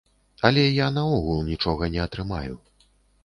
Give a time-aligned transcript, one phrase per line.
[0.47, 2.57] Але я наогул нічога не атрымаю.